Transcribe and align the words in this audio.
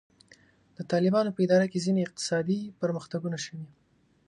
د 0.77 0.79
طالبانو 0.91 1.33
په 1.35 1.39
اداره 1.45 1.65
کې 1.71 1.83
ځینې 1.85 2.01
اقتصادي 2.03 2.59
پرمختګونه 2.81 3.37
شوي. 3.45 3.67